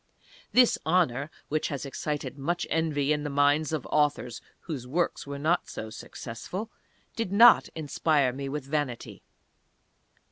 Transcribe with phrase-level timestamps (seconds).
[0.51, 5.37] This honour (which has excited much envy in the minds of authors whose works were
[5.37, 6.71] not so successful),
[7.15, 9.21] did not inspire me with vanity.